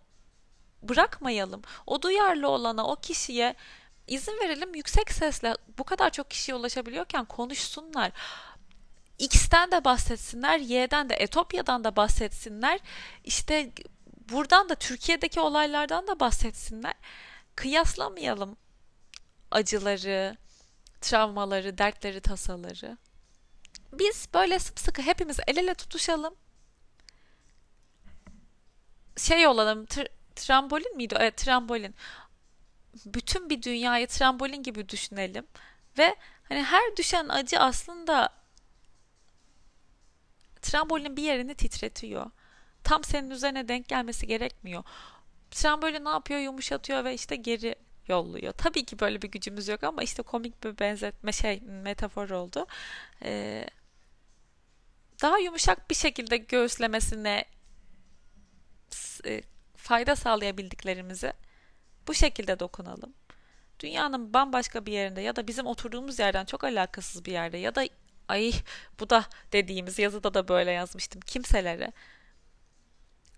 [0.82, 1.62] bırakmayalım.
[1.88, 3.56] O duyarlı olana, o kişiye
[4.08, 8.12] izin verelim yüksek sesle bu kadar çok kişiye ulaşabiliyorken konuşsunlar.
[9.20, 12.80] X'ten de bahsetsinler, Y'den de, Etopya'dan da bahsetsinler.
[13.24, 13.72] İşte
[14.30, 16.94] buradan da Türkiye'deki olaylardan da bahsetsinler.
[17.56, 18.58] Kıyaslamayalım
[19.52, 20.38] acıları,
[21.04, 22.98] travmaları, dertleri, tasaları.
[23.94, 26.36] Biz böyle sımsıkı hepimiz el ele tutuşalım.
[29.18, 31.16] Şey olalım, tr- trambolin miydi?
[31.20, 31.96] Evet, trambolin.
[33.06, 35.48] Bütün bir dünyayı trambolin gibi düşünelim
[35.98, 38.30] ve hani her düşen acı aslında
[40.62, 42.32] trambolin bir yerini titretiyor.
[42.84, 44.84] Tam senin üzerine denk gelmesi gerekmiyor.
[45.52, 46.40] Trambolin ne yapıyor?
[46.40, 47.76] Yumuşatıyor ve işte geri
[48.08, 48.54] yolluyor.
[48.54, 52.68] Tabii ki böyle bir gücümüz yok ama işte komik bir benzetme şey metafor oldu.
[53.24, 53.68] Ee,
[55.22, 57.46] daha yumuşak bir şekilde göğüslemesine
[59.26, 59.42] e,
[59.76, 61.34] fayda sağlayabildiklerimizi
[62.08, 63.14] bu şekilde dokunalım.
[63.80, 67.86] Dünyanın bambaşka bir yerinde ya da bizim oturduğumuz yerden çok alakasız bir yerde ya da
[68.28, 68.54] ay
[69.00, 71.92] bu da dediğimiz yazıda da böyle yazmıştım kimselere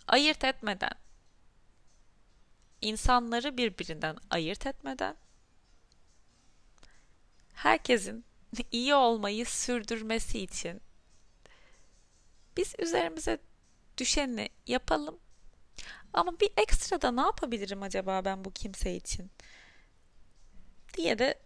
[0.07, 1.04] ayırt etmeden
[2.87, 5.15] insanları birbirinden ayırt etmeden
[7.53, 8.25] herkesin
[8.71, 10.81] iyi olmayı sürdürmesi için
[12.57, 13.37] biz üzerimize
[13.97, 15.19] düşeni yapalım.
[16.13, 19.31] Ama bir ekstra da ne yapabilirim acaba ben bu kimse için?
[20.97, 21.39] diye de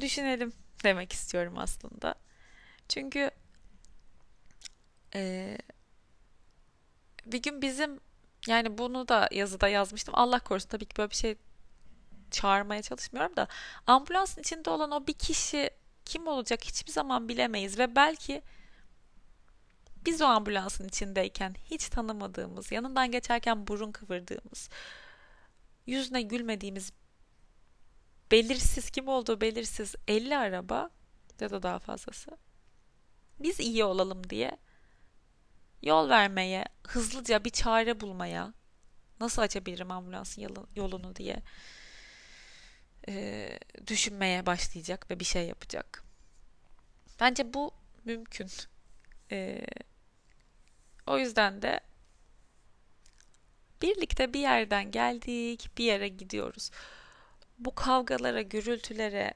[0.00, 0.52] düşünelim
[0.84, 2.14] demek istiyorum aslında.
[2.88, 3.30] Çünkü
[5.14, 5.58] e,
[7.26, 8.00] bir gün bizim
[8.48, 10.14] yani bunu da yazıda yazmıştım.
[10.16, 11.36] Allah korusun tabii ki böyle bir şey
[12.30, 13.48] çağırmaya çalışmıyorum da
[13.86, 15.70] ambulansın içinde olan o bir kişi
[16.04, 18.42] kim olacak hiçbir zaman bilemeyiz ve belki
[20.06, 24.68] biz o ambulansın içindeyken hiç tanımadığımız, yanından geçerken burun kıvırdığımız,
[25.86, 26.92] yüzüne gülmediğimiz,
[28.30, 30.90] belirsiz kim olduğu belirsiz 50 araba
[31.40, 32.30] ya da daha fazlası
[33.40, 34.58] biz iyi olalım diye
[35.84, 38.54] yol vermeye, hızlıca bir çare bulmaya,
[39.20, 41.42] nasıl açabilirim ambulansın yolunu diye
[43.08, 43.48] e,
[43.86, 46.04] düşünmeye başlayacak ve bir şey yapacak.
[47.20, 47.70] Bence bu
[48.04, 48.50] mümkün.
[49.30, 49.66] Ee,
[51.06, 51.80] o yüzden de
[53.82, 56.70] birlikte bir yerden geldik, bir yere gidiyoruz.
[57.58, 59.34] Bu kavgalara, gürültülere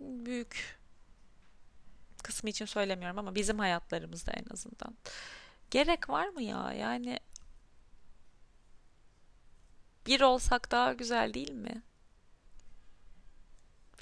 [0.00, 0.78] büyük
[2.26, 4.96] kısmı için söylemiyorum ama bizim hayatlarımızda en azından.
[5.70, 6.72] Gerek var mı ya?
[6.72, 7.20] Yani
[10.06, 11.82] bir olsak daha güzel değil mi?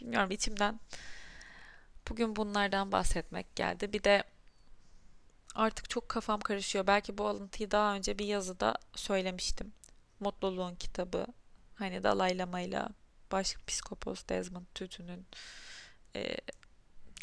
[0.00, 0.80] Bilmiyorum içimden
[2.08, 3.92] bugün bunlardan bahsetmek geldi.
[3.92, 4.24] Bir de
[5.54, 6.86] artık çok kafam karışıyor.
[6.86, 9.72] Belki bu alıntıyı daha önce bir yazıda söylemiştim.
[10.20, 11.26] Mutluluğun kitabı.
[11.74, 12.82] Hani Dalai Lama ile
[13.32, 15.26] Başpiskopos Desmond Tutu'nun
[16.16, 16.36] e,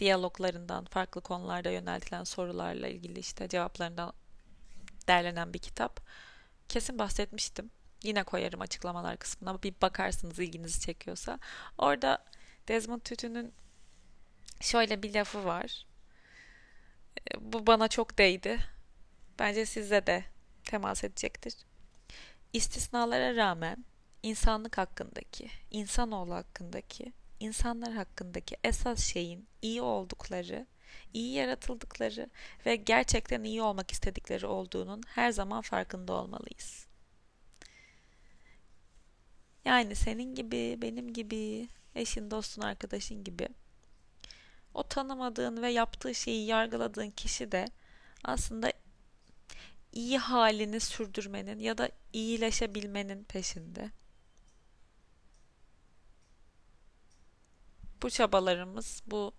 [0.02, 4.14] diyaloglarından, farklı konularda yöneltilen sorularla ilgili işte cevaplarından
[5.08, 6.00] derlenen bir kitap.
[6.70, 7.72] Kesin bahsetmiştim.
[8.04, 9.64] Yine koyarım açıklamalar kısmına.
[9.64, 11.40] Bir bakarsınız ilginizi çekiyorsa.
[11.78, 12.26] Orada
[12.68, 13.52] Desmond Tutu'nun
[14.62, 15.86] şöyle bir lafı var.
[17.32, 18.58] E, bu bana çok değdi.
[19.40, 20.24] Bence size de
[20.64, 21.56] temas edecektir.
[22.54, 23.86] İstisnalara rağmen
[24.24, 30.68] insanlık hakkındaki, insanoğlu hakkındaki, insanlar hakkındaki esas şeyin iyi oldukları,
[31.14, 32.30] iyi yaratıldıkları
[32.66, 36.88] ve gerçekten iyi olmak istedikleri olduğunun her zaman farkında olmalıyız.
[39.66, 43.48] Yani senin gibi, benim gibi, eşin, dostun, arkadaşın gibi
[44.74, 47.66] o tanımadığın ve yaptığı şeyi yargıladığın kişi de
[48.24, 48.74] aslında
[49.92, 53.92] iyi halini sürdürmenin ya da iyileşebilmenin peşinde.
[58.04, 59.34] Bu çabalarımız, bu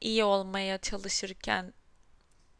[0.00, 1.74] iyi olmaya çalışırken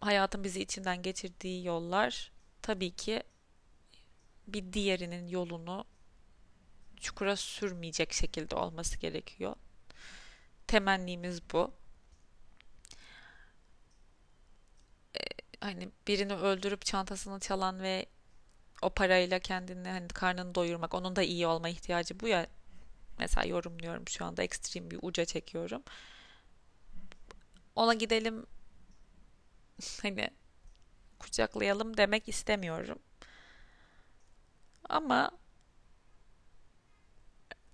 [0.01, 3.23] hayatın bizi içinden geçirdiği yollar tabii ki
[4.47, 5.85] bir diğerinin yolunu
[7.01, 9.57] çukura sürmeyecek şekilde olması gerekiyor.
[10.67, 11.75] Temennimiz bu.
[15.17, 15.21] Ee,
[15.61, 18.07] hani birini öldürüp çantasını çalan ve
[18.83, 22.47] o parayla kendini hani karnını doyurmak, onun da iyi olma ihtiyacı bu ya.
[23.23, 25.83] Mesela yorumluyorum şu anda ekstrem bir uca çekiyorum.
[27.77, 28.47] Ona gidelim
[30.03, 30.31] hani
[31.19, 32.99] kucaklayalım demek istemiyorum.
[34.89, 35.31] Ama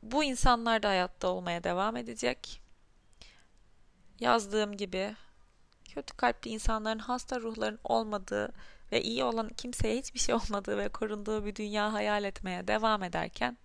[0.02, 2.62] bu insanlar da hayatta olmaya devam edecek.
[4.20, 5.16] Yazdığım gibi
[5.94, 8.52] kötü kalpli insanların hasta ruhların olmadığı
[8.92, 13.56] ve iyi olan kimseye hiçbir şey olmadığı ve korunduğu bir dünya hayal etmeye devam ederken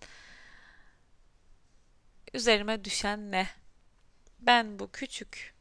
[2.33, 3.47] üzerime düşen ne?
[4.39, 5.53] Ben bu küçük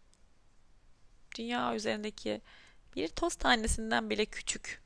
[1.38, 2.40] dünya üzerindeki
[2.96, 4.82] bir toz tanesinden bile küçük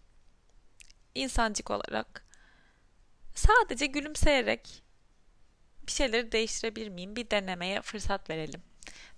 [1.14, 2.26] insancık olarak
[3.34, 4.82] sadece gülümseyerek
[5.86, 7.16] bir şeyleri değiştirebilir miyim?
[7.16, 8.62] Bir denemeye fırsat verelim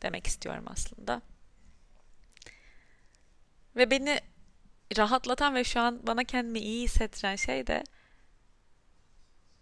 [0.03, 1.23] demek istiyorum aslında.
[3.77, 4.21] Ve beni
[4.97, 7.85] rahatlatan ve şu an bana kendimi iyi hissettiren şey de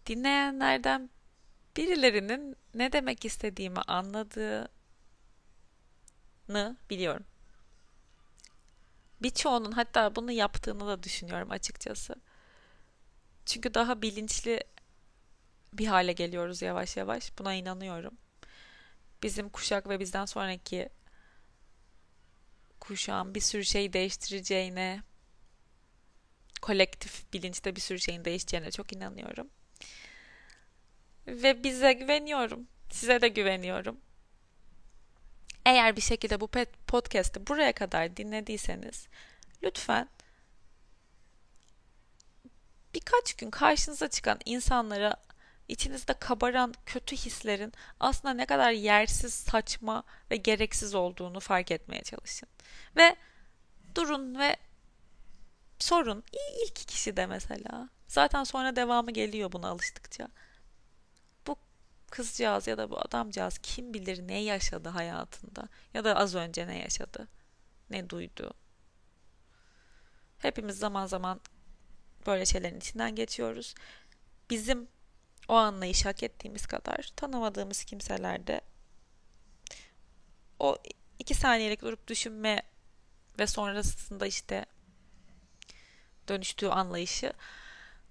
[0.07, 1.11] dinleyenlerden
[1.77, 4.69] birilerinin ne demek istediğimi anladığını
[6.91, 7.27] biliyorum.
[9.23, 12.15] Birçoğunun hatta bunu yaptığını da düşünüyorum açıkçası.
[13.47, 14.61] Çünkü daha bilinçli
[15.73, 17.39] bir hale geliyoruz yavaş yavaş.
[17.39, 18.15] Buna inanıyorum.
[19.23, 20.89] Bizim kuşak ve bizden sonraki
[22.81, 25.03] kuşağın bir sürü şey değiştireceğine,
[26.63, 29.51] kolektif bilinçte bir sürü şeyin değişeceğine çok inanıyorum.
[31.27, 32.69] Ve bize güveniyorum.
[32.91, 34.01] Size de güveniyorum.
[35.65, 36.49] Eğer bir şekilde bu
[36.87, 39.09] podcast'ı buraya kadar dinlediyseniz
[39.63, 40.09] lütfen
[42.95, 45.17] birkaç gün karşınıza çıkan insanlara
[45.69, 52.49] içinizde kabaran kötü hislerin aslında ne kadar yersiz, saçma ve gereksiz olduğunu fark etmeye çalışın.
[52.97, 53.17] Ve
[53.95, 54.57] durun ve
[55.79, 56.25] sorun.
[56.65, 57.89] İlk kişi de mesela.
[58.09, 60.29] Zaten sonra devamı geliyor buna alıştıkça.
[62.11, 66.79] Kızcağız ya da bu adamcağız kim bilir ne yaşadı hayatında ya da az önce ne
[66.79, 67.29] yaşadı,
[67.91, 68.55] ne duydu.
[70.39, 71.41] Hepimiz zaman zaman
[72.27, 73.75] böyle şeylerin içinden geçiyoruz.
[74.51, 74.89] Bizim
[75.49, 78.61] o anlayışı hak ettiğimiz kadar tanımadığımız kimselerde
[80.59, 80.77] o
[81.19, 82.63] iki saniyelik durup düşünme
[83.39, 84.67] ve sonrasında işte
[86.29, 87.33] dönüştüğü anlayışı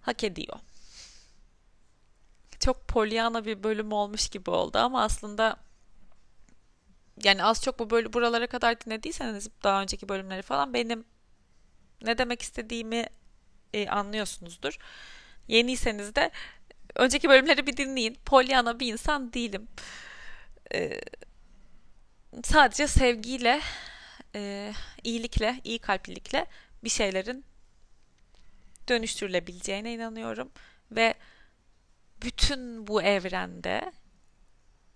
[0.01, 0.59] hak ediyor.
[2.59, 5.57] Çok polyana bir bölüm olmuş gibi oldu ama aslında
[7.23, 11.05] yani az çok bu böyle buralara kadar dinlediyseniz daha önceki bölümleri falan benim
[12.01, 13.05] ne demek istediğimi
[13.73, 14.77] e, anlıyorsunuzdur.
[15.47, 16.31] Yeniyseniz de
[16.95, 18.17] önceki bölümleri bir dinleyin.
[18.25, 19.67] Pollyanna bir insan değilim.
[20.73, 21.01] Ee,
[22.43, 23.61] sadece sevgiyle,
[24.35, 26.45] e, iyilikle, iyi kalplilikle
[26.83, 27.45] bir şeylerin
[28.87, 30.51] dönüştürülebileceğine inanıyorum.
[30.91, 31.13] Ve
[32.21, 33.91] bütün bu evrende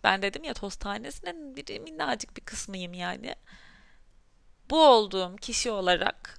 [0.03, 3.35] ben dedim ya toz tanesinin bir minnacık bir kısmıyım yani.
[4.69, 6.37] Bu olduğum kişi olarak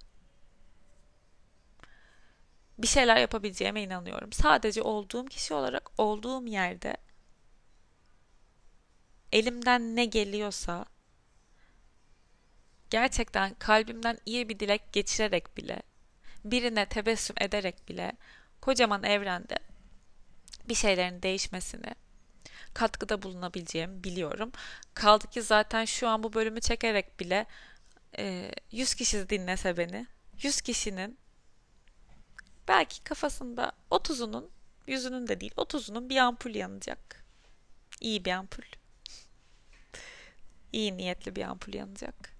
[2.79, 4.33] bir şeyler yapabileceğime inanıyorum.
[4.33, 6.97] Sadece olduğum kişi olarak olduğum yerde
[9.33, 10.85] elimden ne geliyorsa
[12.91, 15.83] gerçekten kalbimden iyi bir dilek geçirerek bile
[16.45, 18.13] birine tebessüm ederek bile
[18.61, 19.70] kocaman evrende
[20.69, 21.95] bir şeylerin değişmesini
[22.75, 24.53] katkıda bulunabileceğimi biliyorum.
[24.95, 27.47] Kaldı ki zaten şu an bu bölümü çekerek bile
[28.71, 30.07] 100 kişi dinlese beni
[30.43, 31.19] 100 kişinin
[32.69, 34.49] belki kafasında 30'unun
[34.87, 37.25] yüzünün de değil 30'unun bir ampul yanacak.
[38.01, 38.63] İyi bir ampul.
[40.73, 42.31] İyi niyetli bir ampul yanacak.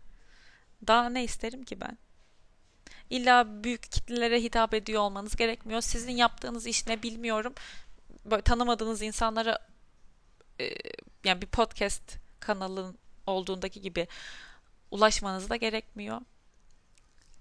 [0.87, 1.99] Daha ne isterim ki ben?
[3.11, 5.81] İlla büyük kitlelere hitap ediyor olmanız gerekmiyor.
[5.81, 7.55] Sizin yaptığınız iş ne bilmiyorum.
[8.31, 9.59] Böyle tanımadığınız insanlara
[10.61, 10.75] e,
[11.25, 14.09] yani bir podcast kanalın olduğundaki gibi
[14.91, 16.21] ulaşmanız da gerekmiyor.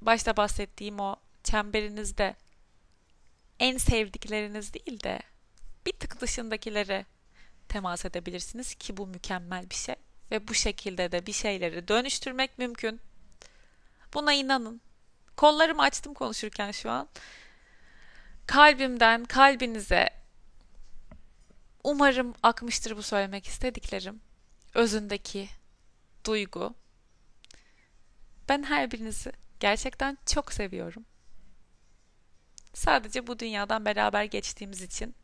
[0.02, 2.36] Başta bahsettiğim o çemberinizde
[3.60, 5.20] en sevdikleriniz değil de
[5.86, 7.06] bir tık dışındakilere
[7.70, 9.96] temas edebilirsiniz ki bu mükemmel bir şey
[10.32, 13.02] ve bu şekilde de bir şeyleri dönüştürmek mümkün.
[14.14, 14.82] Buna inanın.
[15.38, 17.10] Kollarımı açtım konuşurken şu an.
[18.48, 20.19] Kalbimden kalbinize
[21.84, 24.22] umarım akmıştır bu söylemek istediklerim.
[24.74, 25.50] Özündeki
[26.26, 26.74] duygu.
[28.50, 31.06] Ben her birinizi gerçekten çok seviyorum.
[32.74, 35.16] Sadece bu dünyadan beraber geçtiğimiz için,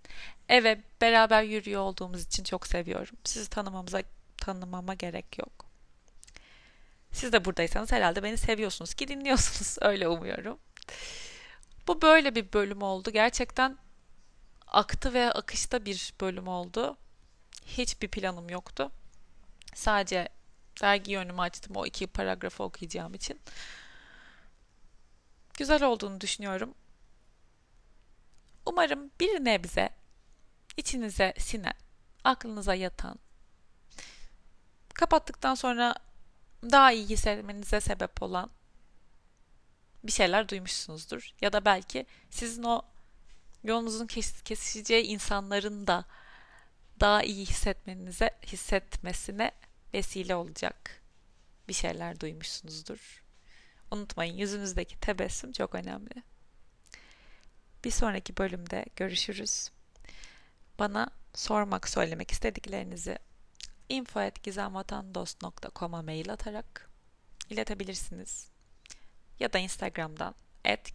[0.49, 3.17] eve beraber yürüyor olduğumuz için çok seviyorum.
[3.23, 4.01] Sizi tanımamıza
[4.37, 5.65] tanımama gerek yok.
[7.11, 9.77] Siz de buradaysanız herhalde beni seviyorsunuz ki dinliyorsunuz.
[9.81, 10.59] Öyle umuyorum.
[11.87, 13.11] Bu böyle bir bölüm oldu.
[13.11, 13.77] Gerçekten
[14.75, 16.97] aktı ve akışta bir bölüm oldu.
[17.65, 18.91] Hiçbir planım yoktu.
[19.73, 20.29] Sadece
[20.81, 23.41] dergi yönümü açtım o iki paragrafı okuyacağım için.
[25.53, 26.73] Güzel olduğunu düşünüyorum.
[28.65, 29.89] Umarım bir nebze
[30.77, 31.77] içinize sinen,
[32.23, 33.19] aklınıza yatan,
[34.93, 35.95] kapattıktan sonra
[36.63, 38.49] daha iyi hissetmenize sebep olan
[40.03, 41.29] bir şeyler duymuşsunuzdur.
[41.41, 42.81] Ya da belki sizin o
[43.67, 44.07] yolunuzun
[44.45, 46.05] kesişeceği insanların da
[46.99, 49.51] daha iyi hissetmenize, hissetmesine
[49.93, 51.01] vesile olacak
[51.67, 53.23] bir şeyler duymuşsunuzdur.
[53.91, 56.23] Unutmayın yüzünüzdeki tebessüm çok önemli.
[57.83, 59.71] Bir sonraki bölümde görüşürüz.
[60.79, 63.19] Bana sormak, söylemek istediklerinizi
[63.89, 66.89] info.gizemvatandost.com'a mail atarak
[67.49, 68.49] iletebilirsiniz.
[69.39, 70.35] Ya da Instagram'dan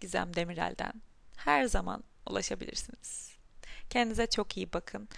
[0.01, 1.03] @gizemdemirel'den
[1.37, 3.31] her zaman ulaşabilirsiniz.
[3.91, 5.09] Kendinize çok iyi bakın.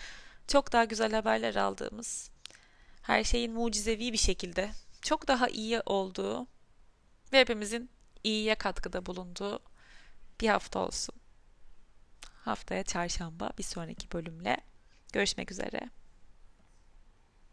[0.49, 2.31] Çok daha güzel haberler aldığımız,
[3.03, 4.71] her şeyin mucizevi bir şekilde
[5.03, 6.47] çok daha iyi olduğu
[7.33, 7.91] ve hepimizin
[8.25, 9.61] iyiye katkıda bulunduğu
[10.41, 11.15] bir hafta olsun.
[12.45, 14.57] Haftaya çarşamba bir sonraki bölümle
[15.13, 15.91] görüşmek üzere.